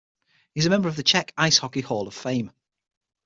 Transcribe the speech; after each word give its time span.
He 0.55 0.59
is 0.59 0.65
a 0.65 0.71
member 0.71 0.89
of 0.89 0.95
Czech 1.05 1.31
Ice 1.37 1.59
Hockey 1.59 1.81
Hall 1.81 2.07
of 2.07 2.15
Fame. 2.15 2.49